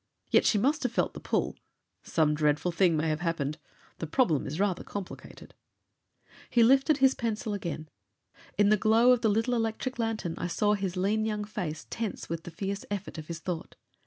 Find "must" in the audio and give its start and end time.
0.57-0.81